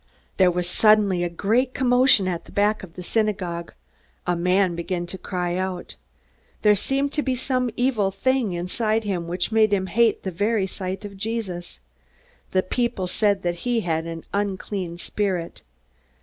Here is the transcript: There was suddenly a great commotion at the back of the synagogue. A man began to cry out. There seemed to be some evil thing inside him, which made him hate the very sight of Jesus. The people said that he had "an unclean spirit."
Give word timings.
There 0.37 0.49
was 0.49 0.67
suddenly 0.67 1.23
a 1.23 1.29
great 1.29 1.75
commotion 1.75 2.27
at 2.27 2.45
the 2.45 2.51
back 2.51 2.81
of 2.81 2.95
the 2.95 3.03
synagogue. 3.03 3.73
A 4.25 4.35
man 4.35 4.73
began 4.75 5.05
to 5.05 5.17
cry 5.19 5.55
out. 5.57 5.93
There 6.63 6.75
seemed 6.75 7.11
to 7.13 7.21
be 7.21 7.35
some 7.35 7.69
evil 7.77 8.09
thing 8.09 8.53
inside 8.53 9.03
him, 9.03 9.27
which 9.27 9.51
made 9.51 9.71
him 9.71 9.85
hate 9.85 10.23
the 10.23 10.31
very 10.31 10.65
sight 10.65 11.05
of 11.05 11.17
Jesus. 11.17 11.81
The 12.49 12.63
people 12.63 13.05
said 13.05 13.43
that 13.43 13.57
he 13.57 13.81
had 13.81 14.07
"an 14.07 14.23
unclean 14.33 14.97
spirit." 14.97 15.61